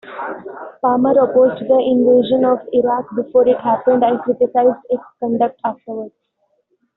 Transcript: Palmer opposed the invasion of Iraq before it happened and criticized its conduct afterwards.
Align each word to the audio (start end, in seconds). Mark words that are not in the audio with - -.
Palmer 0.81 1.11
opposed 1.19 1.61
the 1.61 1.77
invasion 1.77 2.43
of 2.43 2.57
Iraq 2.73 3.05
before 3.15 3.47
it 3.47 3.61
happened 3.61 4.03
and 4.03 4.19
criticized 4.21 4.79
its 4.89 5.03
conduct 5.19 5.59
afterwards. 5.63 6.15